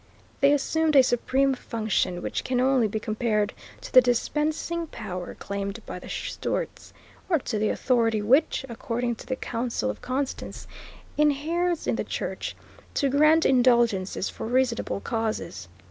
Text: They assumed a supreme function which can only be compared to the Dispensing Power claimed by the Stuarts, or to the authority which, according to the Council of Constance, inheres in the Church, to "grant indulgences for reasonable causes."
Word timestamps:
They 0.39 0.51
assumed 0.51 0.95
a 0.95 1.03
supreme 1.03 1.53
function 1.53 2.23
which 2.23 2.43
can 2.43 2.59
only 2.59 2.87
be 2.87 2.99
compared 2.99 3.53
to 3.81 3.93
the 3.93 4.01
Dispensing 4.01 4.87
Power 4.87 5.35
claimed 5.35 5.79
by 5.85 5.99
the 5.99 6.09
Stuarts, 6.09 6.91
or 7.29 7.37
to 7.37 7.59
the 7.59 7.69
authority 7.69 8.19
which, 8.19 8.65
according 8.67 9.13
to 9.17 9.27
the 9.27 9.35
Council 9.35 9.91
of 9.91 10.01
Constance, 10.01 10.65
inheres 11.19 11.85
in 11.85 11.97
the 11.97 12.03
Church, 12.03 12.55
to 12.95 13.09
"grant 13.09 13.45
indulgences 13.45 14.27
for 14.27 14.47
reasonable 14.47 15.01
causes." 15.01 15.67